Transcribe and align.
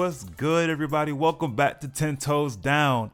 What's 0.00 0.24
good, 0.24 0.70
everybody? 0.70 1.12
Welcome 1.12 1.54
back 1.54 1.80
to 1.82 1.88
10 1.88 2.16
Toes 2.16 2.56
Down. 2.56 3.10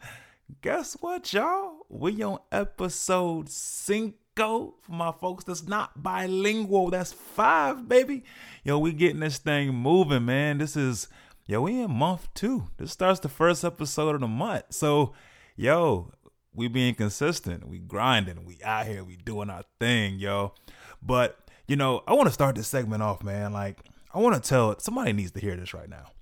Guess 0.62 0.96
what, 1.00 1.32
y'all? 1.32 1.78
We 1.88 2.22
on 2.22 2.38
episode 2.52 3.50
cinco 3.50 4.76
for 4.82 4.92
my 4.92 5.10
folks 5.10 5.42
that's 5.42 5.66
not 5.66 6.00
bilingual. 6.00 6.90
That's 6.90 7.12
five, 7.12 7.88
baby. 7.88 8.22
Yo, 8.62 8.78
we 8.78 8.92
getting 8.92 9.18
this 9.18 9.38
thing 9.38 9.74
moving, 9.74 10.26
man. 10.26 10.58
This 10.58 10.76
is, 10.76 11.08
yo, 11.44 11.62
we 11.62 11.80
in 11.80 11.90
month 11.90 12.28
two. 12.34 12.68
This 12.76 12.92
starts 12.92 13.18
the 13.18 13.28
first 13.28 13.64
episode 13.64 14.14
of 14.14 14.20
the 14.20 14.28
month. 14.28 14.66
So, 14.70 15.12
yo, 15.56 16.12
we 16.54 16.68
being 16.68 16.94
consistent. 16.94 17.66
We 17.66 17.80
grinding. 17.80 18.44
We 18.44 18.58
out 18.62 18.86
here. 18.86 19.02
We 19.02 19.16
doing 19.16 19.50
our 19.50 19.64
thing, 19.80 20.20
yo. 20.20 20.54
But, 21.02 21.36
you 21.66 21.74
know, 21.74 22.04
I 22.06 22.14
want 22.14 22.28
to 22.28 22.32
start 22.32 22.54
this 22.54 22.68
segment 22.68 23.02
off, 23.02 23.24
man. 23.24 23.52
Like, 23.52 23.80
I 24.14 24.20
want 24.20 24.40
to 24.40 24.48
tell 24.48 24.78
somebody 24.78 25.12
needs 25.12 25.32
to 25.32 25.40
hear 25.40 25.56
this 25.56 25.74
right 25.74 25.90
now. 25.90 26.12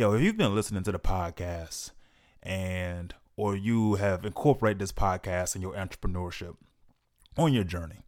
Yo, 0.00 0.14
if 0.14 0.22
you've 0.22 0.38
been 0.38 0.54
listening 0.54 0.82
to 0.82 0.90
the 0.90 0.98
podcast 0.98 1.90
and 2.42 3.14
or 3.36 3.54
you 3.54 3.96
have 3.96 4.24
incorporated 4.24 4.78
this 4.78 4.92
podcast 4.92 5.54
in 5.54 5.60
your 5.60 5.74
entrepreneurship 5.74 6.56
on 7.36 7.52
your 7.52 7.64
journey, 7.64 7.98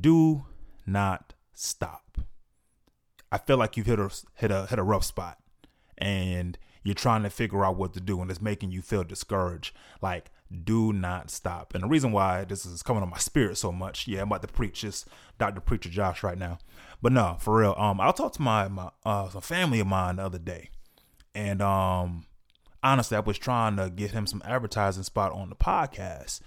do 0.00 0.46
not 0.86 1.34
stop. 1.52 2.16
I 3.30 3.36
feel 3.36 3.58
like 3.58 3.76
you've 3.76 3.84
hit 3.84 4.00
a 4.00 4.10
hit 4.36 4.50
a 4.50 4.64
hit 4.64 4.78
a 4.78 4.82
rough 4.82 5.04
spot 5.04 5.36
and 5.98 6.56
you're 6.82 6.94
trying 6.94 7.22
to 7.24 7.28
figure 7.28 7.66
out 7.66 7.76
what 7.76 7.92
to 7.92 8.00
do 8.00 8.22
and 8.22 8.30
it's 8.30 8.40
making 8.40 8.72
you 8.72 8.80
feel 8.80 9.04
discouraged. 9.04 9.76
Like, 10.00 10.30
do 10.64 10.90
not 10.90 11.30
stop. 11.30 11.74
And 11.74 11.84
the 11.84 11.88
reason 11.88 12.12
why 12.12 12.44
this 12.44 12.64
is 12.64 12.82
coming 12.82 13.02
on 13.02 13.10
my 13.10 13.18
spirit 13.18 13.58
so 13.58 13.70
much, 13.70 14.08
yeah, 14.08 14.22
I'm 14.22 14.28
about 14.28 14.40
to 14.40 14.48
preach 14.48 14.80
this 14.80 15.04
Dr. 15.38 15.60
Preacher 15.60 15.90
Josh 15.90 16.22
right 16.22 16.38
now. 16.38 16.56
But 17.02 17.12
no, 17.12 17.36
for 17.40 17.58
real. 17.58 17.74
Um, 17.76 18.00
I'll 18.00 18.14
talk 18.14 18.32
to 18.32 18.40
my 18.40 18.68
my 18.68 18.88
uh 19.04 19.28
family 19.40 19.80
of 19.80 19.86
mine 19.86 20.16
the 20.16 20.24
other 20.24 20.38
day. 20.38 20.70
And 21.34 21.60
um 21.62 22.26
honestly, 22.82 23.16
I 23.16 23.20
was 23.20 23.38
trying 23.38 23.76
to 23.76 23.90
get 23.90 24.12
him 24.12 24.26
some 24.26 24.42
advertising 24.44 25.02
spot 25.02 25.32
on 25.32 25.48
the 25.48 25.56
podcast. 25.56 26.40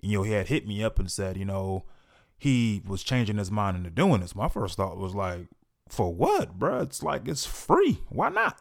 And, 0.00 0.12
you 0.12 0.18
know, 0.18 0.22
he 0.24 0.32
had 0.32 0.48
hit 0.48 0.66
me 0.66 0.84
up 0.84 0.98
and 0.98 1.10
said, 1.10 1.36
you 1.36 1.44
know, 1.44 1.84
he 2.36 2.82
was 2.86 3.02
changing 3.02 3.38
his 3.38 3.50
mind 3.50 3.76
into 3.76 3.90
doing 3.90 4.20
this. 4.20 4.36
My 4.36 4.48
first 4.48 4.76
thought 4.76 4.98
was 4.98 5.14
like, 5.14 5.48
for 5.88 6.14
what, 6.14 6.58
bro? 6.58 6.80
It's 6.80 7.02
like 7.02 7.26
it's 7.26 7.46
free. 7.46 7.98
Why 8.10 8.28
not? 8.28 8.60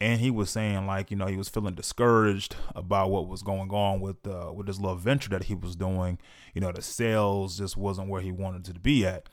And 0.00 0.20
he 0.20 0.30
was 0.30 0.50
saying 0.50 0.86
like, 0.86 1.10
you 1.10 1.16
know, 1.16 1.26
he 1.26 1.36
was 1.36 1.48
feeling 1.48 1.74
discouraged 1.74 2.56
about 2.74 3.10
what 3.10 3.28
was 3.28 3.42
going 3.42 3.70
on 3.70 4.00
with 4.00 4.26
uh, 4.26 4.50
with 4.52 4.66
this 4.66 4.80
little 4.80 4.96
venture 4.96 5.28
that 5.30 5.44
he 5.44 5.54
was 5.54 5.76
doing. 5.76 6.18
You 6.54 6.62
know, 6.62 6.72
the 6.72 6.82
sales 6.82 7.58
just 7.58 7.76
wasn't 7.76 8.08
where 8.08 8.22
he 8.22 8.32
wanted 8.32 8.64
to 8.64 8.80
be 8.80 9.06
at. 9.06 9.28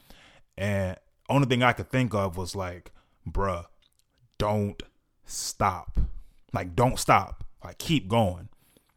And 0.58 0.98
only 1.30 1.48
thing 1.48 1.64
I 1.64 1.74
could 1.74 1.90
think 1.90 2.14
of 2.14 2.38
was 2.38 2.56
like, 2.56 2.92
bruh, 3.28 3.66
don't 4.38 4.82
stop. 5.32 6.00
Like, 6.54 6.76
don't 6.76 7.00
stop. 7.00 7.44
Like, 7.64 7.78
keep 7.78 8.08
going. 8.08 8.50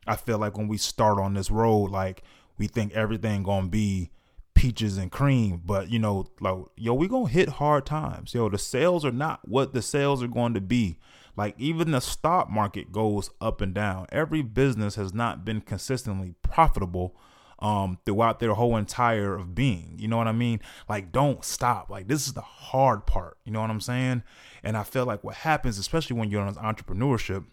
I 0.07 0.17
feel 0.17 0.39
like 0.39 0.57
when 0.57 0.69
we 0.69 0.79
start 0.79 1.19
on 1.19 1.35
this 1.35 1.51
road, 1.51 1.91
like 1.91 2.23
we 2.59 2.67
think 2.67 2.93
everything 2.93 3.43
gonna 3.43 3.69
be 3.69 4.11
peaches 4.55 4.97
and 4.97 5.11
cream, 5.11 5.63
but 5.65 5.91
you 5.91 5.99
know, 5.99 6.27
like 6.41 6.57
yo, 6.77 6.95
we 6.95 7.09
gonna 7.09 7.29
hit 7.29 7.49
hard 7.49 7.87
times. 7.87 8.35
Yo, 8.35 8.49
the 8.49 8.59
sales 8.59 9.05
are 9.05 9.13
not 9.13 9.49
what 9.49 9.73
the 9.73 9.83
sales 9.83 10.23
are 10.23 10.29
going 10.29 10.55
to 10.55 10.61
be. 10.61 10.99
Like 11.37 11.55
even 11.59 11.91
the 11.91 12.01
stock 12.01 12.51
market 12.51 12.93
goes 12.93 13.31
up 13.41 13.61
and 13.61 13.75
down. 13.75 14.07
Every 14.13 14.43
business 14.43 14.95
has 14.95 15.13
not 15.13 15.45
been 15.45 15.61
consistently 15.61 16.35
profitable 16.43 17.17
um 17.59 17.99
throughout 18.05 18.41
their 18.41 18.55
whole 18.55 18.77
entire 18.77 19.35
of 19.35 19.55
being. 19.55 19.97
You 19.99 20.09
know 20.09 20.17
what 20.17 20.29
I 20.29 20.33
mean? 20.33 20.61
Like 20.89 21.13
don't 21.13 21.45
stop. 21.45 21.91
Like 21.91 22.09
this 22.09 22.27
is 22.27 22.33
the 22.33 22.41
hard 22.41 23.07
part. 23.07 23.39
You 23.45 23.53
know 23.53 23.61
what 23.61 23.71
I'm 23.71 23.81
saying? 23.81 24.23
And 24.63 24.77
I 24.77 24.83
feel 24.83 25.07
like 25.07 25.23
what 25.23 25.37
happens, 25.37 25.79
especially 25.79 26.17
when 26.17 26.31
you're 26.31 26.43
on 26.43 26.49
an 26.49 26.55
entrepreneurship 26.55 27.45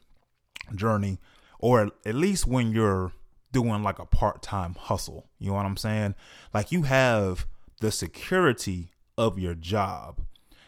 journey, 0.76 1.20
or 1.60 1.92
at 2.06 2.16
least 2.16 2.48
when 2.48 2.72
you're 2.72 3.12
doing 3.52 3.84
like 3.84 4.00
a 4.00 4.06
part-time 4.06 4.76
hustle, 4.80 5.30
you 5.38 5.50
know 5.50 5.56
what 5.56 5.66
I'm 5.66 5.78
saying? 5.78 6.16
Like 6.54 6.72
you 6.72 6.84
have 6.84 7.46
the 7.82 7.92
security 7.92 8.92
of 9.18 9.38
your 9.38 9.56
job. 9.56 10.22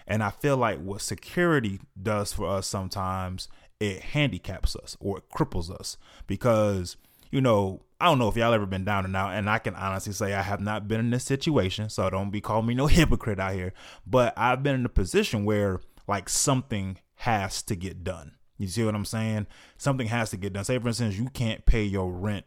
And 0.05 0.21
I 0.21 0.31
feel 0.31 0.57
like 0.57 0.81
what 0.81 1.01
security 1.01 1.79
does 2.01 2.33
for 2.33 2.47
us 2.47 2.67
sometimes, 2.67 3.47
it 3.79 4.01
handicaps 4.01 4.75
us 4.75 4.97
or 4.99 5.19
it 5.19 5.23
cripples 5.33 5.71
us 5.71 5.97
because, 6.27 6.97
you 7.33 7.41
know, 7.41 7.81
I 7.99 8.05
don't 8.05 8.19
know 8.19 8.27
if 8.27 8.35
y'all 8.35 8.53
ever 8.53 8.67
been 8.67 8.85
down 8.85 9.05
and 9.05 9.15
out, 9.15 9.33
and 9.33 9.49
I 9.49 9.57
can 9.57 9.73
honestly 9.73 10.13
say 10.13 10.35
I 10.35 10.43
have 10.43 10.61
not 10.61 10.87
been 10.87 10.99
in 10.99 11.09
this 11.09 11.23
situation, 11.23 11.89
so 11.89 12.07
don't 12.07 12.29
be 12.29 12.41
calling 12.41 12.67
me 12.67 12.75
no 12.75 12.85
hypocrite 12.87 13.39
out 13.39 13.55
here. 13.55 13.73
But 14.05 14.37
I've 14.37 14.61
been 14.61 14.75
in 14.75 14.85
a 14.85 14.89
position 14.89 15.43
where 15.43 15.79
like 16.07 16.29
something 16.29 16.99
has 17.15 17.63
to 17.63 17.75
get 17.75 18.03
done. 18.03 18.33
You 18.59 18.67
see 18.67 18.83
what 18.83 18.93
I'm 18.93 19.03
saying? 19.03 19.47
Something 19.77 20.07
has 20.07 20.29
to 20.29 20.37
get 20.37 20.53
done. 20.53 20.63
Say 20.63 20.77
for 20.77 20.89
instance, 20.89 21.17
you 21.17 21.27
can't 21.29 21.65
pay 21.65 21.83
your 21.83 22.11
rent 22.11 22.45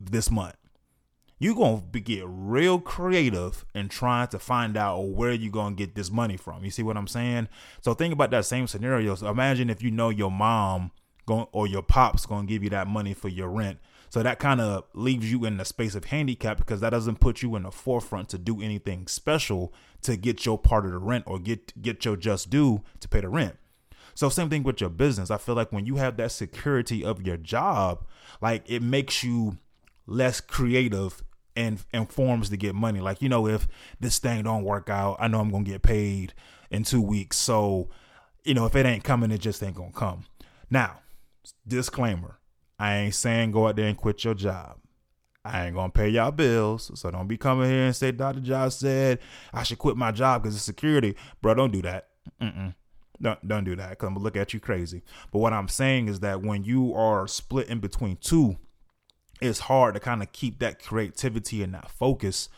this 0.00 0.30
month. 0.30 0.56
You're 1.38 1.54
gonna 1.54 1.82
be, 1.82 2.00
get 2.00 2.24
real 2.26 2.80
creative 2.80 3.66
in 3.74 3.90
trying 3.90 4.28
to 4.28 4.38
find 4.38 4.78
out 4.78 5.08
where 5.08 5.32
you're 5.32 5.52
gonna 5.52 5.74
get 5.74 5.94
this 5.94 6.10
money 6.10 6.38
from. 6.38 6.64
You 6.64 6.70
see 6.70 6.82
what 6.82 6.96
I'm 6.96 7.06
saying? 7.06 7.48
So 7.82 7.92
think 7.92 8.14
about 8.14 8.30
that 8.30 8.46
same 8.46 8.66
scenario. 8.66 9.14
So 9.14 9.28
imagine 9.28 9.68
if 9.68 9.82
you 9.82 9.90
know 9.90 10.08
your 10.08 10.30
mom 10.30 10.90
going 11.26 11.46
or 11.52 11.66
your 11.66 11.82
pops 11.82 12.26
gonna 12.26 12.46
give 12.46 12.62
you 12.62 12.70
that 12.70 12.86
money 12.86 13.14
for 13.14 13.28
your 13.28 13.48
rent. 13.48 13.78
So 14.10 14.22
that 14.22 14.38
kind 14.38 14.60
of 14.60 14.84
leaves 14.94 15.30
you 15.30 15.44
in 15.44 15.56
the 15.56 15.64
space 15.64 15.94
of 15.94 16.04
handicap 16.04 16.56
because 16.58 16.80
that 16.80 16.90
doesn't 16.90 17.20
put 17.20 17.42
you 17.42 17.56
in 17.56 17.64
the 17.64 17.72
forefront 17.72 18.28
to 18.28 18.38
do 18.38 18.62
anything 18.62 19.08
special 19.08 19.72
to 20.02 20.16
get 20.16 20.46
your 20.46 20.58
part 20.58 20.84
of 20.84 20.92
the 20.92 20.98
rent 20.98 21.24
or 21.26 21.38
get 21.38 21.80
get 21.82 22.04
your 22.04 22.16
just 22.16 22.50
due 22.50 22.82
to 23.00 23.08
pay 23.08 23.20
the 23.20 23.28
rent. 23.28 23.56
So 24.14 24.28
same 24.28 24.48
thing 24.48 24.62
with 24.62 24.80
your 24.80 24.90
business. 24.90 25.30
I 25.30 25.38
feel 25.38 25.56
like 25.56 25.72
when 25.72 25.86
you 25.86 25.96
have 25.96 26.16
that 26.18 26.30
security 26.30 27.04
of 27.04 27.26
your 27.26 27.36
job, 27.36 28.06
like 28.40 28.62
it 28.70 28.82
makes 28.82 29.24
you 29.24 29.58
less 30.06 30.40
creative 30.40 31.24
and 31.56 31.84
and 31.92 32.08
forms 32.08 32.50
to 32.50 32.56
get 32.56 32.74
money. 32.74 33.00
Like, 33.00 33.22
you 33.22 33.28
know, 33.28 33.46
if 33.46 33.66
this 34.00 34.18
thing 34.18 34.44
don't 34.44 34.64
work 34.64 34.88
out, 34.88 35.16
I 35.18 35.28
know 35.28 35.40
I'm 35.40 35.50
gonna 35.50 35.64
get 35.64 35.82
paid 35.82 36.34
in 36.70 36.84
two 36.84 37.02
weeks. 37.02 37.36
So, 37.36 37.88
you 38.44 38.54
know, 38.54 38.66
if 38.66 38.76
it 38.76 38.86
ain't 38.86 39.04
coming, 39.04 39.30
it 39.30 39.38
just 39.38 39.62
ain't 39.62 39.76
gonna 39.76 39.92
come. 39.92 40.24
Now, 40.70 41.00
disclaimer. 41.66 42.40
I 42.78 42.96
ain't 42.96 43.14
saying 43.14 43.52
go 43.52 43.68
out 43.68 43.76
there 43.76 43.86
and 43.86 43.96
quit 43.96 44.24
your 44.24 44.34
job. 44.34 44.78
I 45.44 45.66
ain't 45.66 45.74
gonna 45.74 45.92
pay 45.92 46.08
y'all 46.08 46.30
bills, 46.30 46.90
so 46.98 47.10
don't 47.10 47.28
be 47.28 47.36
coming 47.36 47.68
here 47.68 47.84
and 47.84 47.94
say 47.94 48.12
Dr. 48.12 48.40
Josh 48.40 48.76
said 48.76 49.18
I 49.52 49.62
should 49.62 49.78
quit 49.78 49.96
my 49.96 50.10
job 50.10 50.42
because 50.42 50.56
it's 50.56 50.64
security, 50.64 51.16
bro. 51.42 51.54
Don't 51.54 51.70
do 51.70 51.82
that. 51.82 52.08
Mm-mm. 52.40 52.74
Don't 53.20 53.46
don't 53.46 53.64
do 53.64 53.76
that. 53.76 53.98
Cause 53.98 54.08
I'm 54.08 54.14
gonna 54.14 54.24
look 54.24 54.36
at 54.36 54.54
you 54.54 54.60
crazy. 54.60 55.02
But 55.30 55.40
what 55.40 55.52
I'm 55.52 55.68
saying 55.68 56.08
is 56.08 56.20
that 56.20 56.42
when 56.42 56.64
you 56.64 56.94
are 56.94 57.28
split 57.28 57.68
in 57.68 57.80
between 57.80 58.16
two, 58.16 58.56
it's 59.40 59.60
hard 59.60 59.94
to 59.94 60.00
kind 60.00 60.22
of 60.22 60.32
keep 60.32 60.60
that 60.60 60.82
creativity 60.82 61.62
and 61.62 61.74
that 61.74 61.90
focus, 61.90 62.48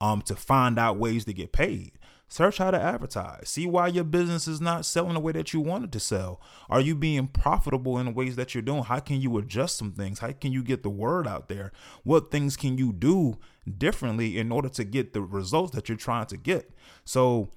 um, 0.00 0.22
to 0.22 0.36
find 0.36 0.78
out 0.78 0.98
ways 0.98 1.24
to 1.24 1.32
get 1.32 1.52
paid. 1.52 1.92
Search 2.28 2.58
how 2.58 2.72
to 2.72 2.80
advertise. 2.80 3.48
See 3.48 3.66
why 3.66 3.86
your 3.86 4.04
business 4.04 4.48
is 4.48 4.60
not 4.60 4.84
selling 4.84 5.14
the 5.14 5.20
way 5.20 5.32
that 5.32 5.52
you 5.52 5.60
wanted 5.60 5.92
to 5.92 6.00
sell. 6.00 6.40
Are 6.68 6.80
you 6.80 6.96
being 6.96 7.28
profitable 7.28 7.98
in 7.98 8.06
the 8.06 8.12
ways 8.12 8.34
that 8.34 8.52
you're 8.52 8.62
doing? 8.62 8.82
How 8.82 8.98
can 8.98 9.20
you 9.20 9.38
adjust 9.38 9.76
some 9.76 9.92
things? 9.92 10.18
How 10.18 10.32
can 10.32 10.50
you 10.50 10.64
get 10.64 10.82
the 10.82 10.90
word 10.90 11.28
out 11.28 11.48
there? 11.48 11.70
What 12.02 12.32
things 12.32 12.56
can 12.56 12.78
you 12.78 12.92
do 12.92 13.38
differently 13.78 14.38
in 14.38 14.50
order 14.50 14.68
to 14.70 14.82
get 14.82 15.12
the 15.12 15.22
results 15.22 15.74
that 15.76 15.88
you're 15.88 15.96
trying 15.96 16.26
to 16.26 16.36
get? 16.36 16.72
So 17.04 17.50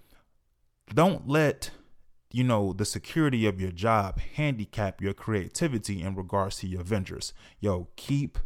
don't 0.93 1.27
let 1.27 1.71
you 2.31 2.43
know 2.43 2.73
the 2.73 2.85
security 2.85 3.47
of 3.47 3.59
your 3.59 3.71
job 3.71 4.19
handicap 4.35 5.01
your 5.01 5.13
creativity 5.13 6.01
in 6.03 6.13
regards 6.13 6.57
to 6.57 6.67
your 6.67 6.83
ventures. 6.83 7.33
Yo, 7.59 7.87
keep 7.95 8.37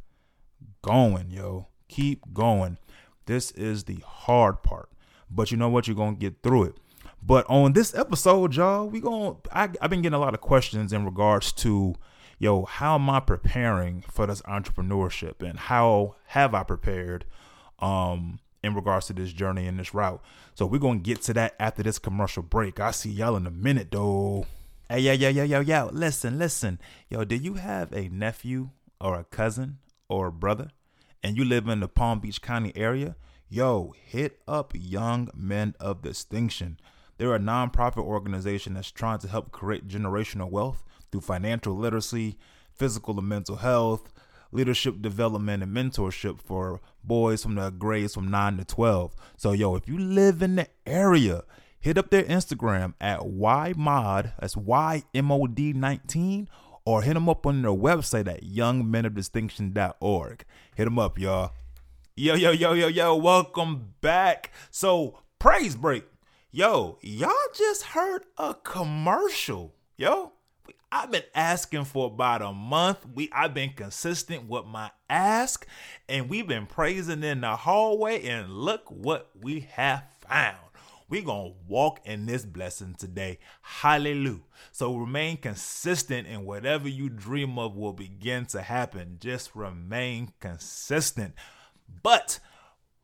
going, 0.82 1.32
yo. 1.32 1.68
Keep 1.90 2.34
going. 2.34 2.78
This 3.26 3.52
is 3.52 3.84
the 3.84 4.02
hard 4.06 4.64
part. 4.64 4.90
But 5.34 5.52
you 5.52 5.58
know 5.58 5.70
what? 5.70 5.88
You're 5.88 5.96
gonna 5.96 6.16
get 6.16 6.42
through 6.44 6.66
it. 6.66 6.76
But 7.26 7.46
on 7.50 7.74
this 7.74 7.96
episode, 7.96 8.56
y'all, 8.56 8.88
we 8.88 9.00
going 9.00 9.38
I, 9.52 9.70
I've 9.82 9.90
been 9.90 10.02
getting 10.02 10.16
a 10.16 10.20
lot 10.20 10.34
of 10.34 10.42
questions 10.42 10.92
in 10.92 11.06
regards 11.06 11.52
to, 11.54 11.96
yo, 12.38 12.66
how 12.66 12.96
am 12.96 13.10
I 13.10 13.20
preparing 13.20 14.04
for 14.12 14.28
this 14.28 14.42
entrepreneurship 14.44 15.42
and 15.42 15.58
how 15.58 16.16
have 16.28 16.54
I 16.54 16.64
prepared 16.64 17.26
um 17.80 18.40
in 18.64 18.74
regards 18.74 19.08
to 19.08 19.14
this 19.14 19.34
journey 19.34 19.68
and 19.68 19.78
this 19.78 19.94
route. 19.94 20.22
So 20.56 20.66
we're 20.66 20.80
gonna 20.80 21.00
get 21.00 21.22
to 21.24 21.34
that 21.34 21.56
after 21.60 21.84
this 21.84 22.00
commercial 22.00 22.44
break. 22.44 22.80
I 22.80 22.92
see 22.92 23.10
y'all 23.10 23.36
in 23.36 23.46
a 23.46 23.52
minute 23.52 23.92
though. 23.92 24.46
Hey, 24.90 25.00
yo, 25.00 25.14
yo, 25.14 25.30
yo, 25.30 25.44
yo, 25.44 25.60
yo, 25.60 25.90
listen, 25.92 26.38
listen. 26.38 26.80
Yo, 27.10 27.24
do 27.24 27.36
you 27.36 27.56
have 27.56 27.92
a 27.94 28.10
nephew 28.10 28.70
or 29.02 29.20
a 29.20 29.24
cousin 29.24 29.80
or 30.08 30.28
a 30.28 30.32
brother 30.32 30.72
and 31.22 31.38
you 31.38 31.46
live 31.46 31.68
in 31.68 31.80
the 31.80 31.88
Palm 31.88 32.20
Beach 32.20 32.42
County 32.42 32.72
area? 32.76 33.16
Yo, 33.54 33.94
hit 34.04 34.42
up 34.48 34.74
Young 34.74 35.30
Men 35.36 35.76
of 35.80 36.02
Distinction. 36.02 36.80
They're 37.20 37.36
a 37.36 37.40
nonprofit 37.40 38.04
organization 38.04 38.74
that's 38.74 38.90
trying 38.90 39.20
to 39.20 39.28
help 39.28 39.52
create 39.52 39.88
generational 39.88 40.50
wealth 40.50 40.84
through 41.12 41.22
financial 41.22 41.78
literacy, 41.78 42.40
physical 42.74 43.20
and 43.20 43.30
mental 43.30 43.58
health, 43.58 44.12
leadership 44.52 45.04
development, 45.04 45.62
and 45.62 45.72
mentorship 45.72 46.42
for 46.42 46.82
boys 47.04 47.44
from 47.44 47.54
the 47.54 47.70
grades 47.70 48.16
from 48.16 48.32
9 48.32 48.58
to 48.58 48.66
12. 48.66 49.16
So, 49.38 49.52
yo, 49.52 49.76
if 49.76 49.88
you 49.88 50.00
live 50.00 50.42
in 50.42 50.56
the 50.56 50.68
area, 50.88 51.44
hit 51.80 52.00
up 52.00 52.10
their 52.10 52.24
Instagram 52.24 52.96
at 53.00 53.20
YMOD, 53.20 54.34
that's 54.40 54.56
YMOD 54.56 55.76
19, 55.76 56.50
or 56.86 57.04
hit 57.04 57.14
them 57.14 57.30
up 57.30 57.46
on 57.46 57.62
their 57.62 57.70
website 57.70 58.28
at 58.28 58.44
youngmenofdistinction.org. 58.44 60.44
Hit 60.74 60.86
them 60.86 60.98
up, 60.98 61.20
y'all. 61.20 61.52
Yo, 62.16 62.36
yo, 62.36 62.52
yo, 62.52 62.74
yo, 62.74 62.86
yo, 62.90 63.16
welcome 63.16 63.96
back. 64.00 64.52
So, 64.70 65.18
praise 65.40 65.76
break. 65.76 66.06
Yo, 66.52 67.00
y'all 67.02 67.34
just 67.56 67.82
heard 67.82 68.24
a 68.38 68.54
commercial. 68.54 69.74
Yo, 69.98 70.34
I've 70.92 71.10
been 71.10 71.24
asking 71.34 71.86
for 71.86 72.06
about 72.06 72.44
a 72.44 72.54
month. 72.54 73.00
We 73.16 73.32
I've 73.34 73.56
been 73.56 73.72
consistent 73.72 74.48
with 74.48 74.66
my 74.66 74.92
ask, 75.10 75.66
and 76.08 76.30
we've 76.30 76.46
been 76.46 76.68
praising 76.68 77.24
in 77.24 77.42
the 77.42 77.56
hallway, 77.56 78.24
and 78.28 78.48
look 78.52 78.84
what 78.92 79.32
we 79.42 79.62
have 79.72 80.04
found. 80.30 80.60
We're 81.10 81.24
gonna 81.24 81.54
walk 81.68 82.00
in 82.06 82.28
this 82.28 82.46
blessing 82.46 82.94
today. 82.94 83.40
Hallelujah. 83.64 84.42
So 84.72 84.96
remain 84.96 85.38
consistent, 85.38 86.28
and 86.28 86.46
whatever 86.46 86.88
you 86.88 87.10
dream 87.10 87.58
of 87.58 87.76
will 87.76 87.94
begin 87.94 88.46
to 88.48 88.62
happen. 88.62 89.18
Just 89.20 89.56
remain 89.56 90.34
consistent. 90.40 91.34
But 92.04 92.42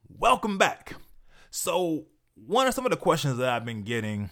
welcome 0.09 0.57
back. 0.57 0.95
So, 1.49 2.07
one 2.35 2.67
of 2.67 2.73
some 2.73 2.85
of 2.85 2.91
the 2.91 2.97
questions 2.97 3.37
that 3.37 3.47
I've 3.47 3.63
been 3.63 3.83
getting 3.83 4.29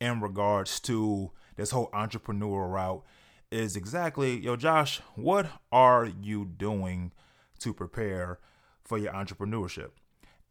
in 0.00 0.22
regards 0.22 0.80
to 0.80 1.32
this 1.56 1.70
whole 1.70 1.90
entrepreneurial 1.90 2.72
route 2.72 3.04
is 3.52 3.76
exactly, 3.76 4.38
yo, 4.38 4.56
Josh, 4.56 5.02
what 5.16 5.48
are 5.70 6.06
you 6.06 6.46
doing 6.46 7.12
to 7.58 7.74
prepare 7.74 8.38
for 8.84 8.96
your 8.96 9.12
entrepreneurship? 9.12 9.90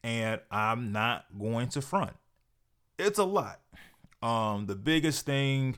And 0.04 0.42
I'm 0.52 0.92
not 0.92 1.26
going 1.38 1.70
to 1.70 1.82
front. 1.82 2.14
It's 3.00 3.18
a 3.18 3.24
lot. 3.24 3.62
Um, 4.22 4.68
the 4.68 4.76
biggest 4.76 5.26
thing 5.26 5.78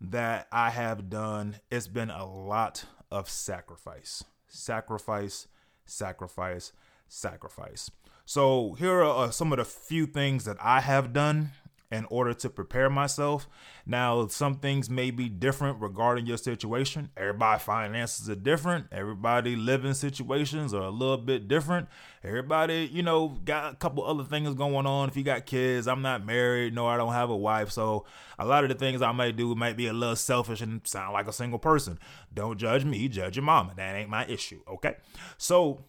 that 0.00 0.48
I 0.50 0.70
have 0.70 1.10
done, 1.10 1.56
it's 1.70 1.86
been 1.86 2.10
a 2.10 2.24
lot 2.24 2.86
of 3.10 3.28
sacrifice. 3.28 4.24
Sacrifice, 4.48 5.48
sacrifice, 5.84 6.72
sacrifice. 7.08 7.90
So 8.24 8.74
here 8.78 9.02
are 9.02 9.26
uh, 9.26 9.30
some 9.30 9.52
of 9.52 9.58
the 9.58 9.64
few 9.64 10.06
things 10.06 10.44
that 10.44 10.56
I 10.60 10.80
have 10.80 11.12
done 11.12 11.52
in 11.90 12.04
order 12.10 12.34
to 12.34 12.50
prepare 12.50 12.90
myself. 12.90 13.48
Now, 13.86 14.26
some 14.26 14.56
things 14.56 14.90
may 14.90 15.12
be 15.12 15.28
different 15.28 15.80
regarding 15.80 16.26
your 16.26 16.36
situation. 16.36 17.10
Everybody 17.16 17.60
finances 17.60 18.28
are 18.28 18.34
different. 18.34 18.86
Everybody 18.90 19.54
living 19.54 19.94
situations 19.94 20.74
are 20.74 20.82
a 20.82 20.90
little 20.90 21.18
bit 21.18 21.46
different. 21.46 21.88
Everybody, 22.24 22.90
you 22.92 23.02
know, 23.02 23.28
got 23.44 23.72
a 23.72 23.76
couple 23.76 24.04
other 24.04 24.24
things 24.24 24.52
going 24.54 24.86
on. 24.86 25.08
If 25.08 25.16
you 25.16 25.22
got 25.22 25.46
kids, 25.46 25.86
I'm 25.86 26.02
not 26.02 26.26
married. 26.26 26.74
No, 26.74 26.88
I 26.88 26.96
don't 26.96 27.12
have 27.12 27.30
a 27.30 27.36
wife. 27.36 27.70
So 27.70 28.04
a 28.38 28.44
lot 28.44 28.64
of 28.64 28.70
the 28.70 28.74
things 28.74 29.00
I 29.00 29.12
might 29.12 29.36
do 29.36 29.54
might 29.54 29.76
be 29.76 29.86
a 29.86 29.92
little 29.92 30.16
selfish 30.16 30.60
and 30.60 30.80
sound 30.84 31.12
like 31.12 31.28
a 31.28 31.32
single 31.32 31.60
person. 31.60 32.00
Don't 32.34 32.58
judge 32.58 32.84
me, 32.84 33.08
judge 33.08 33.36
your 33.36 33.44
mama. 33.44 33.74
That 33.76 33.94
ain't 33.94 34.10
my 34.10 34.26
issue. 34.26 34.60
Okay. 34.66 34.96
So 35.38 35.84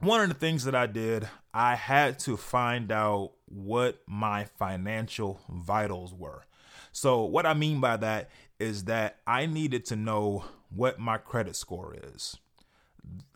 one 0.00 0.20
of 0.20 0.28
the 0.28 0.34
things 0.34 0.64
that 0.64 0.74
I 0.74 0.86
did, 0.86 1.28
I 1.54 1.74
had 1.74 2.18
to 2.20 2.36
find 2.36 2.92
out 2.92 3.32
what 3.46 4.00
my 4.06 4.44
financial 4.44 5.40
vitals 5.48 6.12
were. 6.12 6.44
So, 6.92 7.24
what 7.24 7.46
I 7.46 7.54
mean 7.54 7.80
by 7.80 7.96
that 7.98 8.30
is 8.58 8.84
that 8.84 9.18
I 9.26 9.46
needed 9.46 9.84
to 9.86 9.96
know 9.96 10.44
what 10.70 10.98
my 10.98 11.18
credit 11.18 11.56
score 11.56 11.94
is. 12.14 12.36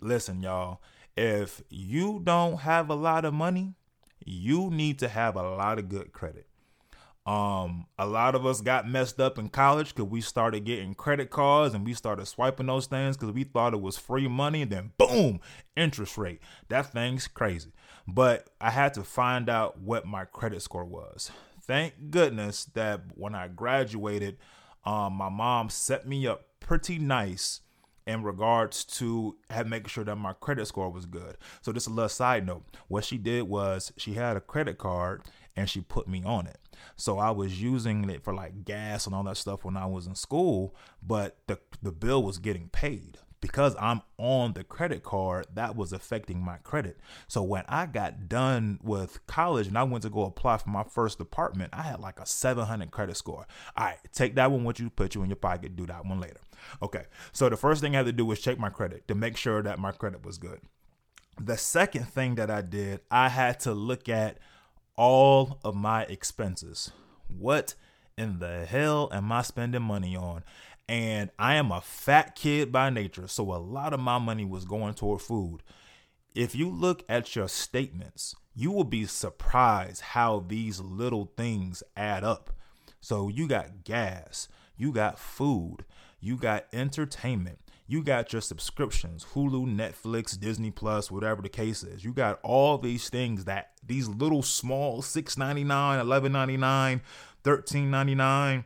Listen, 0.01 0.43
y'all, 0.43 0.81
if 1.17 1.63
you 1.69 2.21
don't 2.23 2.59
have 2.61 2.89
a 2.89 2.95
lot 2.95 3.25
of 3.25 3.35
money, 3.35 3.75
you 4.25 4.71
need 4.71 4.99
to 5.01 5.09
have 5.09 5.37
a 5.37 5.43
lot 5.43 5.79
of 5.79 5.89
good 5.89 6.13
credit. 6.13 6.47
Um, 7.27 7.87
a 7.99 8.07
lot 8.07 8.35
of 8.35 8.47
us 8.47 8.61
got 8.61 8.89
messed 8.89 9.21
up 9.21 9.39
in 9.39 9.51
college 9.51 9.95
because 9.95 10.11
we 10.11 10.21
started 10.21 10.65
getting 10.65 10.95
credit 10.95 11.31
cards 11.31 11.75
and 11.75 11.85
we 11.85 11.93
started 11.95 12.27
swiping 12.27 12.67
those 12.67 12.87
things 12.87 13.17
because 13.17 13.33
we 13.33 13.45
thought 13.45 13.75
it 13.75 13.81
was 13.81 13.99
free 13.99 14.27
money 14.27 14.63
and 14.63 14.73
then 14.73 14.93
boom, 14.97 15.41
interest 15.77 16.17
rate. 16.17 16.41
That 16.69 16.93
thing's 16.93 17.29
crazy. 17.29 17.73
But 18.09 18.49
I 18.61 18.71
had 18.71 18.95
to 18.95 19.05
find 19.05 19.49
out 19.49 19.79
what 19.79 20.07
my 20.07 20.25
credit 20.25 20.63
score 20.63 20.85
was. 20.85 21.31
Thank 21.63 22.11
goodness 22.11 22.65
that 22.75 23.03
when 23.15 23.35
I 23.35 23.49
graduated, 23.49 24.39
um, 24.85 25.13
my 25.13 25.29
mom 25.29 25.69
set 25.69 26.09
me 26.09 26.27
up 26.27 26.47
pretty 26.59 26.99
nice 26.99 27.61
in 28.07 28.23
regards 28.23 28.85
to 28.85 29.37
have 29.51 29.69
making 29.69 29.89
sure 29.89 30.05
that 30.05 30.17
my 30.17 30.33
credit 30.33 30.67
score 30.67 30.91
was 30.91 31.07
good. 31.07 31.37
So 31.61 31.73
just 31.73 31.87
a 31.87 31.91
little 31.91 32.09
side 32.09 32.47
note. 32.47 32.65
What 32.89 33.05
she 33.05 33.19
did 33.19 33.43
was 33.43 33.93
she 33.97 34.15
had 34.15 34.37
a 34.37 34.41
credit 34.41 34.79
card 34.79 35.23
and 35.61 35.69
she 35.69 35.81
put 35.81 36.09
me 36.09 36.23
on 36.25 36.47
it. 36.47 36.59
So 36.97 37.19
I 37.19 37.31
was 37.31 37.61
using 37.61 38.09
it 38.09 38.25
for 38.25 38.35
like 38.35 38.65
gas 38.65 39.07
and 39.07 39.15
all 39.15 39.23
that 39.25 39.37
stuff 39.37 39.65
when 39.65 39.77
I 39.77 39.87
was 39.87 40.07
in 40.07 40.15
school, 40.15 40.75
but 41.03 41.39
the 41.47 41.59
the 41.83 41.93
bill 41.93 42.23
was 42.23 42.39
getting 42.39 42.69
paid. 42.69 43.19
Because 43.43 43.75
I'm 43.81 44.03
on 44.19 44.53
the 44.53 44.65
credit 44.65 45.03
card, 45.03 45.47
that 45.55 45.75
was 45.75 45.95
affecting 45.95 46.45
my 46.45 46.59
credit. 46.59 46.99
So 47.27 47.43
when 47.43 47.65
I 47.71 47.87
got 47.87 48.29
done 48.29 48.79
with 48.83 49.27
college 49.27 49.67
and 49.67 49.79
I 49.79 49.83
went 49.83 50.03
to 50.03 50.11
go 50.11 50.25
apply 50.25 50.59
for 50.59 50.69
my 50.69 50.83
first 50.83 51.19
apartment, 51.21 51.71
I 51.73 51.81
had 51.81 52.01
like 52.01 52.21
a 52.21 52.27
700 52.27 52.91
credit 52.91 53.17
score. 53.17 53.47
All 53.79 53.87
right, 53.87 53.97
take 54.13 54.35
that 54.35 54.51
one 54.51 54.65
with 54.65 54.79
you, 54.79 54.91
put 54.91 55.15
you 55.15 55.23
in 55.23 55.31
your 55.31 55.37
pocket, 55.37 55.75
do 55.75 55.87
that 55.87 56.05
one 56.05 56.21
later. 56.21 56.41
Okay, 56.83 57.05
so 57.33 57.49
the 57.49 57.57
first 57.57 57.81
thing 57.81 57.95
I 57.95 58.01
had 58.01 58.07
to 58.07 58.13
do 58.13 58.27
was 58.27 58.41
check 58.41 58.59
my 58.59 58.69
credit 58.69 59.09
to 59.09 59.15
make 59.15 59.39
sure 59.39 59.63
that 59.63 59.79
my 59.79 59.93
credit 59.93 60.23
was 60.23 60.37
good. 60.37 60.61
The 61.41 61.57
second 61.57 62.09
thing 62.09 62.35
that 62.35 62.51
I 62.51 62.61
did, 62.61 63.01
I 63.11 63.31
had 63.31 63.61
to 63.61 63.73
look 63.73 64.11
at 64.11 64.37
all 65.01 65.59
of 65.65 65.75
my 65.75 66.03
expenses. 66.03 66.93
What 67.27 67.75
in 68.19 68.39
the 68.39 68.67
hell 68.67 69.09
am 69.11 69.33
I 69.33 69.41
spending 69.41 69.81
money 69.81 70.15
on? 70.15 70.45
And 70.91 71.31
I 71.39 71.55
am 71.55 71.73
a 71.73 71.81
fat 71.81 72.37
kid 72.37 72.71
by 72.71 72.91
nature, 72.91 73.27
so 73.27 73.55
a 73.55 73.57
lot 73.57 73.95
of 73.95 74.01
my 74.01 74.19
money 74.19 74.45
was 74.45 74.67
going 74.67 74.93
toward 74.93 75.23
food. 75.23 75.63
If 76.35 76.55
you 76.55 76.69
look 76.69 77.03
at 77.09 77.35
your 77.35 77.49
statements, 77.49 78.35
you 78.55 78.73
will 78.73 78.85
be 78.85 79.07
surprised 79.07 80.03
how 80.03 80.45
these 80.47 80.81
little 80.81 81.33
things 81.35 81.83
add 81.97 82.23
up. 82.23 82.51
So 83.01 83.31
you 83.31 83.49
got 83.49 83.85
gas, 83.85 84.49
you 84.77 84.93
got 84.93 85.19
food, 85.19 85.87
you 86.21 86.37
got 86.37 86.67
entertainment, 86.75 87.61
you 87.91 88.05
got 88.05 88.33
your 88.33 88.41
subscriptions 88.41 89.27
hulu 89.35 89.67
netflix 89.67 90.39
disney 90.39 90.71
plus 90.71 91.11
whatever 91.11 91.43
the 91.43 91.49
case 91.49 91.83
is. 91.83 92.05
You 92.05 92.13
got 92.13 92.39
all 92.45 92.79
these 92.79 93.09
things 93.09 93.47
that 93.47 93.73
these 93.85 94.07
little 94.07 94.43
small 94.43 95.03
6.99 95.03 95.67
11.99 95.67 97.01
13.99 97.43 98.65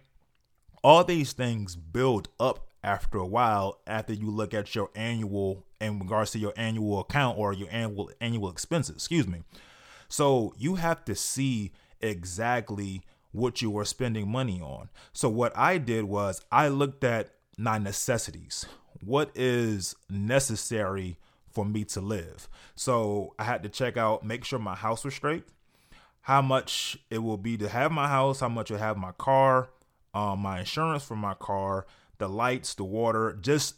all 0.83 1.05
these 1.05 1.33
things 1.33 1.75
build 1.75 2.29
up 2.39 2.69
after 2.83 3.17
a 3.17 3.27
while 3.27 3.81
after 3.87 4.13
you 4.13 4.31
look 4.31 4.53
at 4.53 4.75
your 4.75 4.91
annual 4.95 5.65
in 5.81 5.99
regards 6.01 6.33
to 6.33 6.39
your 6.39 6.53
annual 6.59 7.01
account 7.01 7.39
or 7.39 7.55
your 7.55 7.69
annual 7.71 8.11
annual 8.21 8.51
expenses 8.51 8.97
excuse 8.97 9.27
me. 9.27 9.43
So 10.07 10.53
you 10.59 10.75
have 10.75 11.03
to 11.07 11.15
see 11.15 11.73
exactly 12.03 13.01
what 13.33 13.63
you 13.63 13.77
are 13.79 13.87
spending 13.87 14.29
money 14.29 14.61
on. 14.61 14.91
So 15.15 15.31
what 15.31 15.57
i 15.57 15.79
did 15.79 16.05
was 16.05 16.43
i 16.53 16.69
looked 16.69 17.05
at 17.05 17.31
my 17.57 17.79
necessities 17.79 18.67
what 19.07 19.31
is 19.35 19.95
necessary 20.09 21.19
for 21.51 21.65
me 21.65 21.85
to 21.85 22.01
live. 22.01 22.49
So 22.75 23.35
I 23.39 23.45
had 23.45 23.63
to 23.63 23.69
check 23.69 23.97
out, 23.97 24.25
make 24.25 24.45
sure 24.45 24.59
my 24.59 24.75
house 24.75 25.05
was 25.05 25.15
straight, 25.15 25.45
how 26.23 26.43
much 26.43 26.99
it 27.11 27.19
will 27.19 27.37
be 27.37 27.57
to 27.59 27.69
have 27.69 27.93
my 27.93 28.09
house, 28.09 28.41
how 28.41 28.49
much 28.49 28.71
will 28.71 28.79
have 28.79 28.97
my 28.97 29.13
car, 29.13 29.69
um, 30.15 30.41
my 30.41 30.61
insurance 30.61 31.05
for 31.05 31.17
my 31.17 31.35
car, 31.35 31.87
the 32.19 32.29
lights, 32.29 32.75
the 32.75 32.85
water, 32.85 33.39
just 33.41 33.77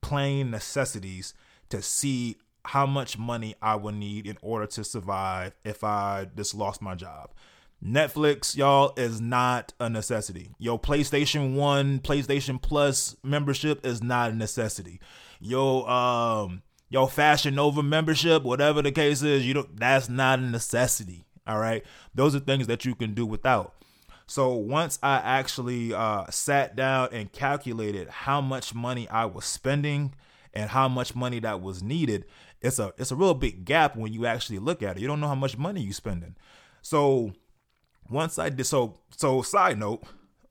plain 0.00 0.50
necessities 0.50 1.34
to 1.70 1.82
see 1.82 2.36
how 2.64 2.86
much 2.86 3.18
money 3.18 3.54
I 3.62 3.76
would 3.76 3.94
need 3.94 4.26
in 4.26 4.36
order 4.42 4.66
to 4.66 4.84
survive 4.84 5.54
if 5.64 5.82
I 5.82 6.28
just 6.36 6.54
lost 6.54 6.82
my 6.82 6.94
job. 6.94 7.30
Netflix, 7.84 8.56
y'all, 8.56 8.92
is 8.96 9.20
not 9.20 9.72
a 9.78 9.88
necessity. 9.88 10.50
Your 10.58 10.80
PlayStation 10.80 11.54
1, 11.54 12.00
PlayStation 12.00 12.60
Plus 12.60 13.16
membership 13.22 13.86
is 13.86 14.02
not 14.02 14.32
a 14.32 14.34
necessity. 14.34 15.00
Your 15.40 15.88
um, 15.88 16.62
your 16.88 17.08
Fashion 17.08 17.54
Nova 17.54 17.82
membership, 17.82 18.42
whatever 18.42 18.82
the 18.82 18.90
case 18.90 19.22
is, 19.22 19.46
you 19.46 19.54
don't 19.54 19.78
that's 19.78 20.08
not 20.08 20.40
a 20.40 20.42
necessity. 20.42 21.24
All 21.46 21.58
right. 21.58 21.84
Those 22.14 22.34
are 22.34 22.40
things 22.40 22.66
that 22.66 22.84
you 22.84 22.94
can 22.94 23.14
do 23.14 23.24
without. 23.24 23.74
So 24.26 24.52
once 24.54 24.98
I 25.02 25.16
actually 25.16 25.94
uh, 25.94 26.26
sat 26.30 26.76
down 26.76 27.08
and 27.12 27.32
calculated 27.32 28.08
how 28.08 28.42
much 28.42 28.74
money 28.74 29.08
I 29.08 29.24
was 29.24 29.46
spending 29.46 30.14
and 30.52 30.68
how 30.68 30.88
much 30.88 31.14
money 31.14 31.40
that 31.40 31.62
was 31.62 31.82
needed, 31.82 32.26
it's 32.60 32.78
a 32.78 32.92
it's 32.98 33.12
a 33.12 33.16
real 33.16 33.34
big 33.34 33.64
gap 33.64 33.96
when 33.96 34.12
you 34.12 34.26
actually 34.26 34.58
look 34.58 34.82
at 34.82 34.96
it. 34.96 35.00
You 35.00 35.06
don't 35.06 35.20
know 35.20 35.28
how 35.28 35.34
much 35.34 35.56
money 35.56 35.80
you're 35.80 35.92
spending. 35.92 36.34
So 36.82 37.32
once 38.10 38.38
I 38.38 38.48
did 38.48 38.64
so 38.64 39.00
so 39.16 39.42
side 39.42 39.78
note, 39.78 40.04